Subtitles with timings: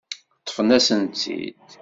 [0.41, 1.55] Ṭṭfen-asent-tt-id.